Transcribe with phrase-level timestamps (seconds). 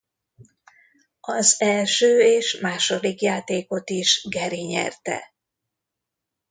[1.19, 5.33] Az első és második játékot is Gary nyerte.